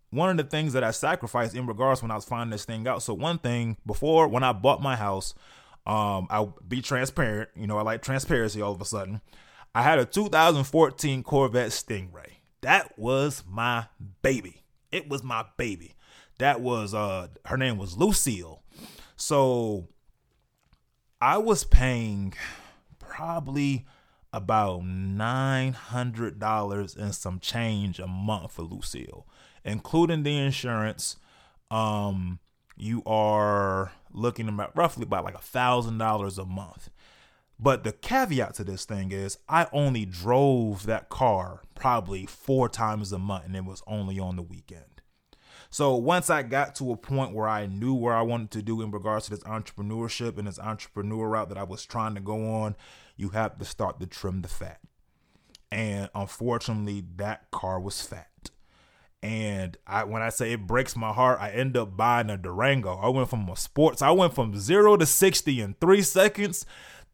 one 0.10 0.30
of 0.30 0.38
the 0.38 0.44
things 0.50 0.74
that 0.74 0.84
I 0.84 0.92
sacrificed 0.92 1.56
in 1.56 1.66
regards 1.68 2.02
when 2.02 2.12
I 2.12 2.16
was 2.16 2.26
finding 2.26 2.52
this 2.52 2.66
thing 2.66 2.88
out. 2.88 3.04
So 3.04 3.14
one 3.14 3.40
thing 3.40 3.78
before 3.86 4.28
when 4.28 4.44
I 4.44 4.54
bought 4.54 4.82
my 4.82 4.96
house, 4.96 5.34
um, 5.86 6.28
I'll 6.30 6.58
be 6.68 6.82
transparent. 6.82 7.50
You 7.56 7.68
know, 7.68 7.78
I 7.78 7.82
like 7.82 8.02
transparency 8.02 8.62
all 8.62 8.74
of 8.74 8.82
a 8.82 8.86
sudden. 8.86 9.22
I 9.76 9.84
had 9.84 10.00
a 10.00 10.06
2014 10.06 11.24
Corvette 11.24 11.70
Stingray. 11.70 12.38
that 12.62 12.98
was 12.98 13.44
my 13.48 13.86
baby. 14.22 14.64
It 14.92 15.10
was 15.10 15.24
my 15.24 15.46
baby. 15.58 15.96
That 16.40 16.62
was 16.62 16.94
uh 16.94 17.28
her 17.46 17.58
name 17.58 17.78
was 17.78 17.98
Lucille. 17.98 18.64
So 19.16 19.88
I 21.20 21.38
was 21.38 21.64
paying 21.64 22.34
probably 23.00 23.86
about 24.34 24.84
nine 24.84 25.74
hundred 25.74 26.40
dollars 26.40 26.96
and 26.96 27.14
some 27.16 27.40
change 27.40 28.00
a 28.00 28.08
month 28.08 28.54
for 28.54 28.64
Lucille, 28.64 29.28
including 29.64 30.24
the 30.24 30.38
insurance. 30.38 31.18
Um, 31.72 32.40
you 32.76 33.02
are 33.06 33.92
looking 34.12 34.48
about 34.48 34.76
roughly 34.76 35.04
about 35.04 35.26
like 35.26 35.36
a 35.36 35.40
thousand 35.40 35.98
dollars 35.98 36.38
a 36.38 36.46
month. 36.46 36.90
But 37.60 37.84
the 37.84 37.92
caveat 37.92 38.54
to 38.56 38.64
this 38.64 38.86
thing 38.86 39.12
is 39.12 39.40
I 39.50 39.68
only 39.74 40.06
drove 40.06 40.86
that 40.86 41.10
car 41.10 41.64
probably 41.74 42.26
four 42.26 42.70
times 42.70 43.12
a 43.12 43.18
month 43.18 43.46
and 43.46 43.56
it 43.56 43.66
was 43.66 43.82
only 43.88 44.20
on 44.20 44.36
the 44.36 44.44
weekend. 44.44 44.97
So 45.70 45.96
once 45.96 46.30
I 46.30 46.44
got 46.44 46.76
to 46.76 46.92
a 46.92 46.98
point 46.98 47.34
where 47.34 47.48
I 47.48 47.66
knew 47.66 47.94
where 47.94 48.14
I 48.14 48.22
wanted 48.22 48.52
to 48.52 48.62
do 48.62 48.82
in 48.82 48.92
regards 48.92 49.26
to 49.26 49.32
this 49.32 49.44
entrepreneurship 49.44 50.38
and 50.38 50.48
this 50.48 50.60
entrepreneur 50.60 51.30
route 51.30 51.50
that 51.50 51.58
I 51.58 51.64
was 51.64 51.86
trying 51.86 52.16
to 52.16 52.22
go 52.22 52.54
on, 52.56 52.76
you 53.16 53.30
have 53.30 53.58
to 53.58 53.66
start 53.66 54.00
to 54.00 54.08
trim 54.08 54.42
the 54.42 54.48
fat. 54.48 54.80
And 55.72 56.10
unfortunately, 56.16 57.04
that 57.18 57.52
car 57.52 57.80
was 57.80 58.02
fat. 58.02 58.28
And 59.24 59.78
I 59.86 60.04
when 60.04 60.22
I 60.22 60.30
say 60.30 60.54
it 60.54 60.68
breaks 60.68 60.96
my 60.96 61.12
heart, 61.12 61.40
I 61.42 61.50
end 61.52 61.76
up 61.76 61.98
buying 61.98 62.30
a 62.30 62.38
Durango. 62.38 62.96
I 62.96 63.10
went 63.10 63.30
from 63.30 63.50
a 63.50 63.56
sports, 63.56 64.02
I 64.02 64.12
went 64.12 64.36
from 64.36 64.58
zero 64.58 64.96
to 64.96 65.06
60 65.06 65.60
in 65.60 65.76
three 65.82 66.04
seconds 66.04 66.66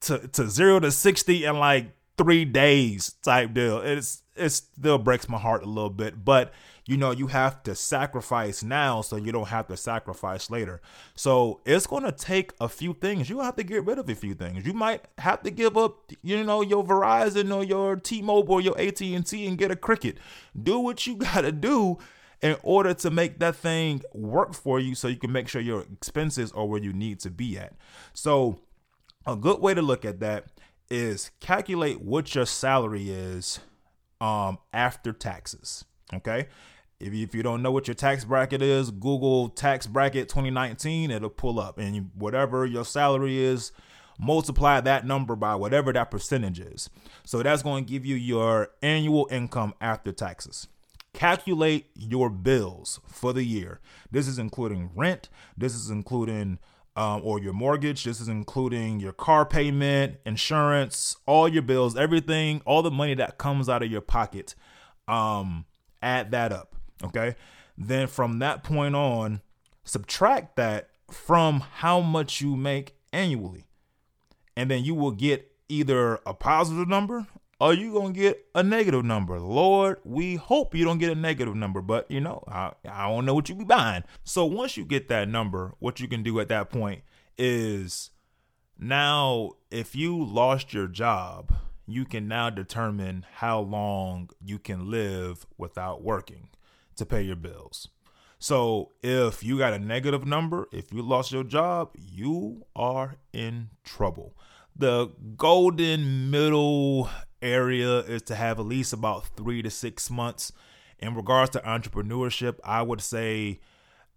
to, 0.02 0.28
to 0.28 0.50
zero 0.50 0.80
to 0.82 0.92
60 0.92 1.46
in 1.46 1.60
like 1.60 1.96
three 2.18 2.46
days 2.46 3.14
type 3.24 3.54
deal. 3.54 3.80
It's 3.80 4.23
it 4.36 4.50
still 4.50 4.98
breaks 4.98 5.30
my 5.30 5.38
heart 5.38 5.64
a 5.64 5.68
little 5.68 5.90
bit, 5.90 6.24
but 6.24 6.54
you 6.86 6.98
know, 6.98 7.12
you 7.12 7.28
have 7.28 7.64
to 7.64 7.76
sacrifice 7.76 8.62
now 8.62 9.02
so 9.02 9.16
you 9.16 9.32
don't 9.32 9.48
have 9.48 9.68
to 9.68 9.78
sacrifice 9.78 10.50
later. 10.50 10.82
So 11.16 11.62
it's 11.66 11.88
to 11.88 12.12
take 12.12 12.52
a 12.60 12.68
few 12.68 12.94
things. 12.94 13.30
You 13.30 13.40
have 13.40 13.56
to 13.56 13.64
get 13.64 13.86
rid 13.86 14.00
of 14.00 14.10
a 14.10 14.16
few 14.16 14.34
things. 14.34 14.66
You 14.66 14.74
might 14.74 15.06
have 15.18 15.44
to 15.44 15.52
give 15.52 15.78
up, 15.78 16.12
you 16.22 16.44
know, 16.44 16.62
your 16.62 16.84
Verizon 16.84 17.56
or 17.56 17.64
your 17.64 17.96
T-Mobile 17.96 18.56
or 18.56 18.62
your 18.62 18.78
AT&T 18.80 19.46
and 19.46 19.58
get 19.58 19.72
a 19.72 19.78
Cricket. 19.78 20.18
Do 20.62 20.80
what 20.80 21.08
you 21.08 21.16
got 21.18 21.42
to 21.42 21.54
do 21.54 22.00
in 22.42 22.58
order 22.64 22.94
to 22.94 23.10
make 23.10 23.40
that 23.40 23.56
thing 23.56 24.02
work 24.14 24.54
for 24.54 24.78
you 24.78 24.94
so 24.96 25.08
you 25.08 25.16
can 25.16 25.32
make 25.32 25.48
sure 25.48 25.62
your 25.62 25.86
expenses 25.94 26.52
are 26.52 26.66
where 26.66 26.82
you 26.82 26.92
need 26.92 27.22
to 27.22 27.32
be 27.32 27.58
at. 27.58 27.74
So 28.14 28.60
a 29.26 29.38
good 29.38 29.62
way 29.62 29.74
to 29.74 29.82
look 29.82 30.04
at 30.04 30.20
that 30.20 30.48
is 30.90 31.32
calculate 31.40 32.02
what 32.02 32.36
your 32.36 32.46
salary 32.46 33.10
is 33.10 33.62
um, 34.24 34.58
after 34.72 35.12
taxes. 35.12 35.84
Okay. 36.14 36.48
If 37.00 37.14
you, 37.14 37.24
if 37.24 37.36
you 37.36 37.44
don't 37.44 37.62
know 37.62 37.72
what 37.72 37.88
your 37.88 37.96
tax 37.96 38.24
bracket 38.24 38.62
is, 38.62 38.90
Google 38.90 39.50
tax 39.50 39.86
bracket 39.86 40.30
2019, 40.30 41.12
it'll 41.12 41.30
pull 41.30 41.60
up. 41.60 41.78
And 41.78 42.12
whatever 42.16 42.66
your 42.66 42.86
salary 42.86 43.44
is, 43.44 43.74
multiply 44.18 44.80
that 44.80 45.06
number 45.06 45.36
by 45.36 45.56
whatever 45.56 45.92
that 45.92 46.10
percentage 46.10 46.62
is. 46.62 46.90
So 47.26 47.44
that's 47.44 47.64
going 47.64 47.84
to 47.84 47.92
give 47.92 48.06
you 48.06 48.16
your 48.16 48.70
annual 48.82 49.28
income 49.30 49.74
after 49.82 50.14
taxes. 50.14 50.68
Calculate 51.14 51.88
your 51.94 52.30
bills 52.30 53.02
for 53.06 53.34
the 53.34 53.44
year. 53.44 53.82
This 54.10 54.28
is 54.28 54.40
including 54.40 54.92
rent, 54.96 55.28
this 55.58 55.76
is 55.76 55.90
including 55.90 56.60
um, 56.96 57.22
or 57.24 57.40
your 57.40 57.54
mortgage. 57.54 58.04
This 58.04 58.20
is 58.20 58.28
including 58.28 59.00
your 59.00 59.14
car 59.14 59.46
payment, 59.46 60.18
insurance, 60.26 61.18
all 61.26 61.48
your 61.48 61.62
bills, 61.62 61.98
everything, 61.98 62.62
all 62.66 62.82
the 62.82 62.92
money 62.92 63.16
that 63.16 63.38
comes 63.38 63.70
out 63.70 63.84
of 63.84 63.92
your 63.92 64.02
pocket. 64.02 64.56
Um, 65.08 65.66
add 66.02 66.32
that 66.32 66.52
up. 66.52 66.76
Okay. 67.04 67.36
Then 67.78 68.08
from 68.08 68.40
that 68.40 68.64
point 68.64 68.96
on, 68.96 69.42
subtract 69.84 70.56
that 70.56 70.90
from 71.12 71.62
how 71.62 72.00
much 72.00 72.42
you 72.42 72.56
make 72.56 72.96
annually. 73.12 73.66
And 74.56 74.70
then 74.70 74.84
you 74.84 74.94
will 74.94 75.12
get 75.12 75.52
either 75.70 76.20
a 76.26 76.34
positive 76.34 76.88
number 76.88 77.28
or 77.60 77.74
you 77.74 77.94
going 77.94 78.14
to 78.14 78.20
get 78.20 78.46
a 78.56 78.64
negative 78.64 79.06
number. 79.06 79.40
Lord, 79.40 80.00
we 80.04 80.36
hope 80.36 80.76
you 80.76 80.86
don't 80.86 80.98
get 80.98 81.12
a 81.12 81.20
negative 81.20 81.56
number, 81.56 81.82
but 81.82 82.10
you 82.10 82.20
know, 82.20 82.44
I, 82.48 82.74
I 82.90 83.08
don't 83.08 83.26
know 83.26 83.34
what 83.34 83.50
you 83.50 83.56
be 83.56 83.64
buying. 83.64 84.04
So 84.24 84.46
once 84.46 84.78
you 84.78 84.86
get 84.86 85.08
that 85.10 85.30
number, 85.30 85.74
what 85.80 86.00
you 86.00 86.08
can 86.08 86.24
do 86.24 86.40
at 86.40 86.50
that 86.50 86.70
point 86.70 87.04
is 87.38 88.10
now 88.78 89.52
if 89.72 89.96
you 89.96 90.24
lost 90.24 90.74
your 90.74 90.88
job, 90.88 91.54
you 91.86 92.06
can 92.06 92.28
now 92.28 92.50
determine 92.50 93.26
how 93.36 93.60
long 93.60 94.30
you 94.44 94.58
can 94.60 94.90
live 94.90 95.46
without 95.58 96.02
working 96.04 96.50
to 96.96 97.06
pay 97.06 97.22
your 97.22 97.36
bills. 97.36 97.90
So 98.40 98.92
if 99.02 99.42
you 99.44 99.58
got 99.58 99.74
a 99.74 99.80
negative 99.80 100.26
number, 100.26 100.68
if 100.72 100.92
you 100.92 101.02
lost 101.02 101.32
your 101.32 101.46
job, 101.46 101.92
you 101.96 102.66
are 102.76 103.16
in 103.32 103.70
trouble. 103.84 104.36
The 104.76 105.12
golden 105.38 106.30
middle 106.30 107.10
area 107.44 108.00
is 108.00 108.22
to 108.24 108.36
have 108.36 108.60
at 108.60 108.66
least 108.66 108.94
about 108.94 109.28
three 109.36 109.62
to 109.62 109.70
six 109.70 110.10
months. 110.10 110.52
In 111.00 111.16
regards 111.16 111.52
to 111.52 111.60
entrepreneurship, 111.60 112.60
I 112.64 112.82
would 112.82 113.02
say 113.02 113.60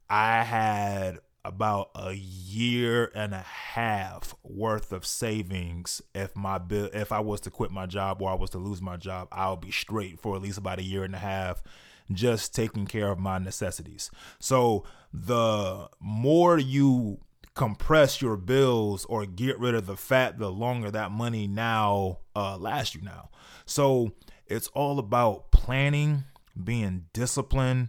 I 0.09 0.45
had 0.45 1.19
about 1.45 1.91
a 1.95 2.13
year 2.13 3.11
and 3.15 3.33
a 3.33 3.41
half 3.41 4.35
worth 4.43 4.93
of 4.93 5.07
savings 5.07 6.03
if 6.15 6.35
my 6.35 6.59
bill 6.59 6.91
if 6.93 7.13
I 7.13 7.21
was 7.21 7.41
to 7.43 7.51
quit 7.51 7.71
my 7.71 7.87
job 7.87 8.21
or 8.21 8.31
I 8.31 8.35
was 8.35 8.51
to 8.51 8.59
lose 8.59 8.83
my 8.83 8.97
job, 8.97 9.29
I'll 9.31 9.57
be 9.57 9.71
straight 9.71 10.21
for 10.21 10.37
at 10.37 10.43
least 10.43 10.59
about 10.59 10.79
a 10.79 10.85
year 10.85 11.05
and 11.05 11.15
a 11.15 11.19
half 11.19 11.63
just 12.13 12.55
taking 12.55 12.87
care 12.87 13.11
of 13.11 13.19
my 13.19 13.39
necessities. 13.39 14.11
So 14.39 14.85
the 15.13 15.89
more 16.01 16.59
you 16.59 17.21
compress 17.57 18.21
your 18.21 18.37
bills 18.37 19.07
or 19.07 19.27
get 19.27 19.59
rid 19.59 19.75
of 19.75 19.87
the 19.87 19.97
fat, 19.97 20.39
the 20.39 20.53
longer 20.53 20.91
that 20.91 21.11
money 21.11 21.49
now 21.49 22.19
uh, 22.37 22.57
lasts 22.57 22.95
you 22.95 23.01
now. 23.01 23.31
So 23.65 24.13
it's 24.47 24.69
all 24.69 25.01
about 25.01 25.51
planning, 25.51 26.25
being 26.63 27.07
disciplined, 27.13 27.89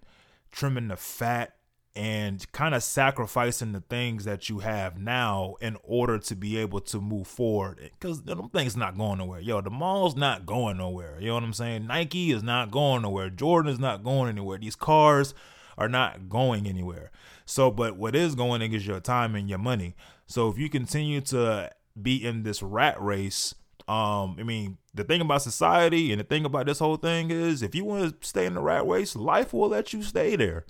trimming 0.51 0.87
the 0.87 0.95
fat, 0.95 1.53
and 1.95 2.49
kind 2.51 2.75
of 2.75 2.83
sacrificing 2.83 3.73
the 3.73 3.81
things 3.81 4.23
that 4.23 4.49
you 4.49 4.59
have 4.59 4.99
now 4.99 5.55
in 5.59 5.75
order 5.83 6.19
to 6.19 6.35
be 6.35 6.57
able 6.57 6.79
to 6.79 7.01
move 7.01 7.27
forward. 7.27 7.91
Because 7.99 8.21
them 8.21 8.49
things 8.49 8.77
not 8.77 8.97
going 8.97 9.17
nowhere. 9.17 9.39
Yo, 9.41 9.61
the 9.61 9.71
mall's 9.71 10.15
not 10.15 10.45
going 10.45 10.77
nowhere. 10.77 11.17
You 11.19 11.27
know 11.27 11.33
what 11.33 11.43
I'm 11.43 11.53
saying? 11.53 11.87
Nike 11.87 12.31
is 12.31 12.43
not 12.43 12.71
going 12.71 13.01
nowhere. 13.01 13.31
Jordan 13.31 13.71
is 13.71 13.79
not 13.79 14.03
going 14.03 14.29
anywhere. 14.29 14.59
These 14.59 14.75
cars 14.75 15.33
are 15.77 15.89
not 15.89 16.29
going 16.29 16.67
anywhere. 16.67 17.11
So, 17.45 17.71
but 17.71 17.97
what 17.97 18.15
is 18.15 18.35
going 18.35 18.61
is 18.61 18.87
your 18.87 18.99
time 18.99 19.35
and 19.35 19.49
your 19.49 19.59
money. 19.59 19.95
So 20.25 20.49
if 20.49 20.57
you 20.57 20.69
continue 20.69 21.21
to 21.21 21.71
be 21.99 22.23
in 22.23 22.43
this 22.43 22.61
rat 22.61 23.01
race, 23.01 23.55
um, 23.87 24.35
I 24.39 24.43
mean, 24.43 24.77
the 24.93 25.03
thing 25.03 25.21
about 25.21 25.41
society 25.41 26.11
and 26.11 26.19
the 26.19 26.25
thing 26.25 26.43
about 26.43 26.65
this 26.65 26.79
whole 26.79 26.97
thing 26.97 27.31
is 27.31 27.61
if 27.61 27.73
you 27.73 27.85
want 27.85 28.21
to 28.21 28.27
stay 28.27 28.45
in 28.45 28.55
the 28.55 28.61
rat 28.61 28.85
race, 28.85 29.15
life 29.15 29.53
will 29.53 29.69
let 29.69 29.93
you 29.93 30.03
stay 30.03 30.35
there. 30.35 30.65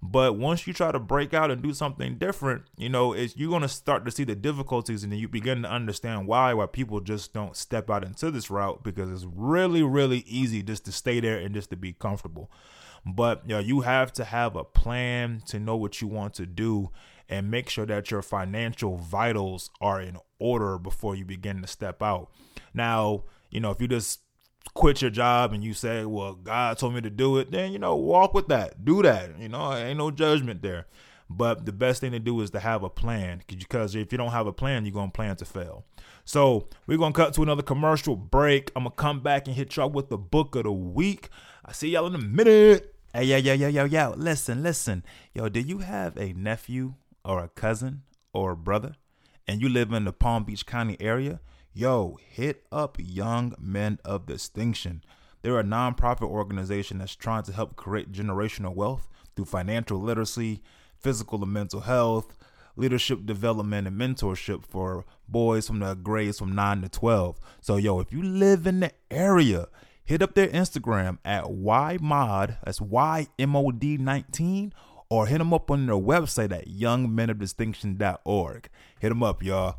But 0.00 0.36
once 0.36 0.66
you 0.66 0.72
try 0.72 0.92
to 0.92 1.00
break 1.00 1.34
out 1.34 1.50
and 1.50 1.60
do 1.60 1.72
something 1.72 2.18
different, 2.18 2.62
you 2.76 2.88
know, 2.88 3.12
it's, 3.12 3.36
you're 3.36 3.58
to 3.58 3.68
start 3.68 4.04
to 4.04 4.12
see 4.12 4.22
the 4.22 4.36
difficulties 4.36 5.02
and 5.02 5.10
then 5.10 5.18
you 5.18 5.28
begin 5.28 5.62
to 5.62 5.70
understand 5.70 6.28
why 6.28 6.54
why 6.54 6.66
people 6.66 7.00
just 7.00 7.32
don't 7.32 7.56
step 7.56 7.90
out 7.90 8.04
into 8.04 8.30
this 8.30 8.48
route 8.48 8.84
because 8.84 9.10
it's 9.10 9.26
really 9.34 9.82
really 9.82 10.18
easy 10.18 10.62
just 10.62 10.84
to 10.84 10.92
stay 10.92 11.18
there 11.18 11.38
and 11.38 11.52
just 11.52 11.70
to 11.70 11.76
be 11.76 11.92
comfortable. 11.92 12.48
But 13.14 13.42
you, 13.46 13.54
know, 13.54 13.60
you 13.60 13.80
have 13.82 14.12
to 14.14 14.24
have 14.24 14.56
a 14.56 14.64
plan 14.64 15.42
to 15.46 15.58
know 15.58 15.76
what 15.76 16.00
you 16.00 16.08
want 16.08 16.34
to 16.34 16.46
do 16.46 16.90
and 17.28 17.50
make 17.50 17.68
sure 17.68 17.86
that 17.86 18.10
your 18.10 18.22
financial 18.22 18.96
vitals 18.96 19.70
are 19.80 20.00
in 20.00 20.16
order 20.38 20.78
before 20.78 21.14
you 21.14 21.24
begin 21.24 21.60
to 21.62 21.68
step 21.68 22.02
out. 22.02 22.30
Now, 22.72 23.24
you 23.50 23.60
know, 23.60 23.70
if 23.70 23.80
you 23.80 23.88
just 23.88 24.20
quit 24.74 25.02
your 25.02 25.10
job 25.10 25.52
and 25.52 25.62
you 25.62 25.74
say, 25.74 26.04
well, 26.04 26.34
God 26.34 26.78
told 26.78 26.94
me 26.94 27.00
to 27.02 27.10
do 27.10 27.38
it, 27.38 27.50
then, 27.50 27.72
you 27.72 27.78
know, 27.78 27.96
walk 27.96 28.34
with 28.34 28.48
that. 28.48 28.84
Do 28.84 29.02
that. 29.02 29.38
You 29.38 29.48
know, 29.48 29.74
ain't 29.74 29.98
no 29.98 30.10
judgment 30.10 30.62
there. 30.62 30.86
But 31.30 31.66
the 31.66 31.72
best 31.72 32.00
thing 32.00 32.12
to 32.12 32.18
do 32.18 32.40
is 32.40 32.50
to 32.50 32.60
have 32.60 32.82
a 32.82 32.88
plan 32.88 33.42
because 33.46 33.94
if 33.94 34.12
you 34.12 34.18
don't 34.18 34.30
have 34.30 34.46
a 34.46 34.52
plan, 34.52 34.86
you're 34.86 34.94
going 34.94 35.10
to 35.10 35.12
plan 35.12 35.36
to 35.36 35.44
fail. 35.44 35.84
So 36.24 36.68
we're 36.86 36.98
going 36.98 37.12
to 37.12 37.16
cut 37.16 37.34
to 37.34 37.42
another 37.42 37.62
commercial 37.62 38.16
break. 38.16 38.72
I'm 38.74 38.84
going 38.84 38.92
to 38.92 38.96
come 38.96 39.20
back 39.20 39.46
and 39.46 39.54
hit 39.54 39.76
y'all 39.76 39.90
with 39.90 40.08
the 40.08 40.16
book 40.16 40.56
of 40.56 40.64
the 40.64 40.72
week. 40.72 41.28
I 41.64 41.72
see 41.72 41.90
y'all 41.90 42.06
in 42.06 42.14
a 42.14 42.18
minute. 42.18 42.94
Hey, 43.14 43.24
yo, 43.24 43.38
yo, 43.38 43.54
yo, 43.54 43.68
yo, 43.68 43.84
yo, 43.84 44.12
listen, 44.18 44.62
listen. 44.62 45.02
Yo, 45.32 45.48
do 45.48 45.60
you 45.60 45.78
have 45.78 46.18
a 46.18 46.34
nephew 46.34 46.92
or 47.24 47.42
a 47.42 47.48
cousin 47.48 48.02
or 48.34 48.50
a 48.50 48.56
brother 48.56 48.96
and 49.46 49.62
you 49.62 49.70
live 49.70 49.94
in 49.94 50.04
the 50.04 50.12
Palm 50.12 50.44
Beach 50.44 50.66
County 50.66 50.94
area? 51.00 51.40
Yo, 51.72 52.18
hit 52.28 52.66
up 52.70 52.98
Young 53.00 53.54
Men 53.58 53.98
of 54.04 54.26
Distinction. 54.26 55.02
They're 55.40 55.58
a 55.58 55.64
nonprofit 55.64 56.28
organization 56.28 56.98
that's 56.98 57.16
trying 57.16 57.44
to 57.44 57.52
help 57.54 57.76
create 57.76 58.12
generational 58.12 58.74
wealth 58.74 59.08
through 59.34 59.46
financial 59.46 59.98
literacy, 59.98 60.60
physical 60.98 61.42
and 61.42 61.50
mental 61.50 61.80
health, 61.80 62.36
leadership 62.76 63.24
development, 63.24 63.86
and 63.86 63.98
mentorship 63.98 64.66
for 64.66 65.06
boys 65.26 65.66
from 65.66 65.78
the 65.78 65.94
grades 65.94 66.40
from 66.40 66.54
9 66.54 66.82
to 66.82 66.90
12. 66.90 67.40
So, 67.62 67.76
yo, 67.76 68.00
if 68.00 68.12
you 68.12 68.22
live 68.22 68.66
in 68.66 68.80
the 68.80 68.92
area, 69.10 69.68
hit 70.08 70.22
up 70.22 70.32
their 70.32 70.48
Instagram 70.48 71.18
at 71.22 71.44
YMOD, 71.44 72.56
that's 72.64 72.80
YMOD 72.80 73.98
19, 73.98 74.72
or 75.10 75.26
hit 75.26 75.36
them 75.36 75.52
up 75.52 75.70
on 75.70 75.84
their 75.84 75.96
website 75.96 76.50
at 76.50 76.66
youngmenofdistinction.org. 76.66 78.68
Hit 79.00 79.08
them 79.10 79.22
up, 79.22 79.42
y'all. 79.42 79.76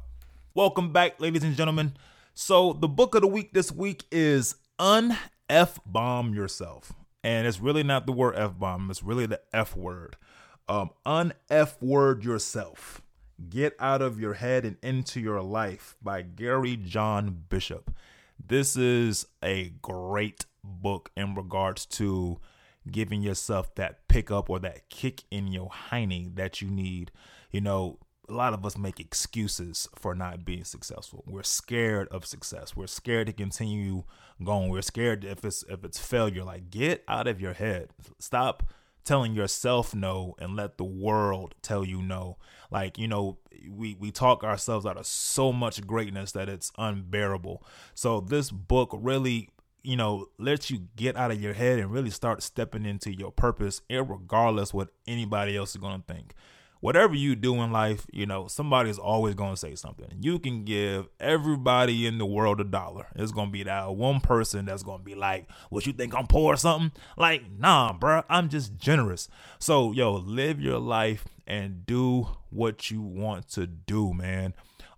Welcome 0.53 0.93
back, 0.93 1.19
ladies 1.19 1.43
and 1.43 1.55
gentlemen. 1.55 1.93
So, 2.35 2.73
the 2.73 2.87
book 2.87 3.15
of 3.15 3.21
the 3.21 3.27
week 3.27 3.53
this 3.53 3.71
week 3.71 4.05
is 4.11 4.53
Un-F 4.77 5.79
Bomb 5.83 6.35
Yourself. 6.35 6.93
And 7.23 7.47
it's 7.47 7.59
really 7.59 7.81
not 7.81 8.05
the 8.05 8.11
word 8.11 8.35
F 8.37 8.57
bomb, 8.57 8.91
it's 8.91 9.01
really 9.01 9.25
the 9.25 9.41
F 9.51 9.75
word. 9.75 10.15
Um, 10.67 10.91
Un-F 11.07 11.81
word 11.81 12.23
yourself. 12.23 13.01
Get 13.49 13.75
out 13.79 14.03
of 14.03 14.19
your 14.19 14.35
head 14.35 14.63
and 14.63 14.77
into 14.83 15.19
your 15.19 15.41
life 15.41 15.95
by 16.03 16.21
Gary 16.21 16.75
John 16.75 17.45
Bishop. 17.49 17.91
This 18.45 18.75
is 18.75 19.27
a 19.43 19.73
great 19.81 20.45
book 20.63 21.11
in 21.15 21.35
regards 21.35 21.85
to 21.85 22.39
giving 22.89 23.21
yourself 23.21 23.75
that 23.75 24.07
pickup 24.07 24.49
or 24.49 24.59
that 24.59 24.89
kick 24.89 25.23
in 25.29 25.47
your 25.47 25.69
hiney 25.69 26.35
that 26.35 26.61
you 26.61 26.69
need. 26.69 27.11
You 27.51 27.61
know, 27.61 27.99
a 28.27 28.33
lot 28.33 28.53
of 28.53 28.65
us 28.65 28.77
make 28.77 28.99
excuses 28.99 29.87
for 29.95 30.13
not 30.15 30.45
being 30.45 30.63
successful. 30.63 31.23
We're 31.27 31.43
scared 31.43 32.07
of 32.09 32.25
success. 32.25 32.75
We're 32.75 32.87
scared 32.87 33.27
to 33.27 33.33
continue 33.33 34.03
going. 34.43 34.69
We're 34.69 34.81
scared 34.81 35.25
if 35.25 35.43
it's 35.43 35.63
if 35.69 35.83
it's 35.83 35.99
failure. 35.99 36.43
Like 36.43 36.69
get 36.69 37.03
out 37.07 37.27
of 37.27 37.41
your 37.41 37.53
head. 37.53 37.89
Stop 38.19 38.63
telling 39.03 39.33
yourself 39.33 39.95
no 39.95 40.35
and 40.39 40.55
let 40.55 40.77
the 40.77 40.83
world 40.83 41.55
tell 41.61 41.83
you 41.85 42.01
no. 42.01 42.37
Like, 42.71 42.97
you 42.97 43.07
know, 43.07 43.37
we 43.69 43.95
we 43.99 44.11
talk 44.11 44.43
ourselves 44.43 44.85
out 44.85 44.97
of 44.97 45.05
so 45.05 45.51
much 45.51 45.85
greatness 45.85 46.31
that 46.33 46.49
it's 46.49 46.71
unbearable. 46.77 47.63
So 47.93 48.19
this 48.21 48.51
book 48.51 48.89
really 48.93 49.49
you 49.81 49.95
know, 49.95 50.27
lets 50.37 50.69
you 50.69 50.87
get 50.97 51.15
out 51.15 51.31
of 51.31 51.41
your 51.41 51.53
head 51.53 51.79
and 51.79 51.89
really 51.89 52.09
start 52.09 52.43
stepping 52.43 52.85
into 52.85 53.15
your 53.15 53.31
purpose, 53.31 53.81
regardless 53.89 54.73
what 54.73 54.89
anybody 55.07 55.55
else 55.55 55.71
is 55.71 55.77
going 55.77 56.01
to 56.01 56.13
think 56.13 56.35
whatever 56.79 57.13
you 57.13 57.35
do 57.35 57.55
in 57.61 57.71
life, 57.71 58.05
you 58.11 58.25
know, 58.25 58.47
somebody's 58.47 58.97
always 58.97 59.35
going 59.35 59.53
to 59.53 59.57
say 59.57 59.75
something. 59.75 60.07
You 60.19 60.39
can 60.39 60.63
give 60.63 61.07
everybody 61.19 62.07
in 62.07 62.17
the 62.17 62.25
world 62.25 62.61
a 62.61 62.63
dollar. 62.63 63.07
It's 63.15 63.31
going 63.31 63.47
to 63.47 63.51
be 63.51 63.63
that 63.63 63.95
one 63.95 64.19
person 64.21 64.65
that's 64.65 64.83
going 64.83 64.99
to 64.99 65.03
be 65.03 65.15
like, 65.15 65.47
what 65.69 65.85
you 65.85 65.93
think 65.93 66.15
I'm 66.15 66.27
poor 66.27 66.53
or 66.53 66.57
something? 66.57 66.91
Like, 67.17 67.43
nah, 67.57 67.93
bro, 67.93 68.23
I'm 68.29 68.49
just 68.49 68.77
generous. 68.77 69.27
So, 69.59 69.91
yo, 69.91 70.13
live 70.13 70.61
your 70.61 70.79
life 70.79 71.25
and 71.45 71.85
do 71.85 72.27
what 72.49 72.89
you 72.89 73.01
want 73.01 73.49
to 73.49 73.67
do, 73.67 74.13
man. 74.13 74.53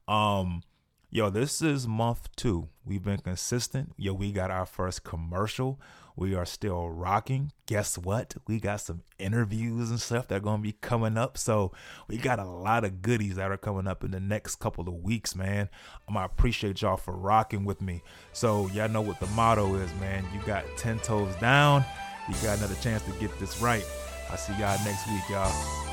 Um, 0.08 0.64
yo, 1.12 1.30
this 1.30 1.62
is 1.62 1.88
month 1.88 2.30
two. 2.38 2.70
We've 2.86 3.04
been 3.04 3.20
consistent. 3.20 3.94
Yo, 3.98 4.14
we 4.14 4.32
got 4.32 4.50
our 4.50 4.66
first 4.66 5.04
commercial. 5.04 5.80
We 6.16 6.36
are 6.36 6.46
still 6.46 6.90
rocking. 6.90 7.52
Guess 7.66 7.98
what? 7.98 8.36
We 8.48 8.60
got 8.60 8.82
some 8.82 9.04
interviews 9.20 9.90
and 9.90 10.00
stuff 10.00 10.28
that 10.30 10.36
are 10.36 10.42
going 10.42 10.58
to 10.58 10.64
be 10.64 10.74
coming 10.74 11.18
up. 11.18 11.38
So 11.38 11.74
we 12.08 12.18
got 12.18 12.40
a 12.40 12.46
lot 12.46 12.86
of 12.86 13.02
goodies 13.02 13.36
that 13.36 13.52
are 13.52 13.58
coming 13.58 13.88
up 13.88 14.04
in 14.04 14.12
the 14.12 14.20
next 14.20 14.56
couple 14.56 14.88
of 14.88 14.96
weeks, 14.96 15.36
man. 15.36 15.70
I 16.14 16.26
appreciate 16.26 16.82
y'all 16.82 16.98
for 16.98 17.16
rocking 17.16 17.66
with 17.66 17.82
me. 17.82 18.04
So 18.34 18.68
y'all 18.70 18.90
know 18.90 19.02
what 19.02 19.20
the 19.20 19.28
motto 19.28 19.76
is, 19.76 19.94
man. 19.96 20.26
You 20.34 20.42
got 20.46 20.66
10 20.78 21.00
toes 21.00 21.36
down. 21.36 21.84
You 22.28 22.36
got 22.36 22.58
another 22.58 22.76
chance 22.76 23.04
to 23.04 23.12
get 23.14 23.38
this 23.40 23.62
right. 23.62 23.86
I'll 24.30 24.38
see 24.38 24.54
y'all 24.54 24.78
next 24.86 25.08
week, 25.08 25.30
y'all. 25.30 25.91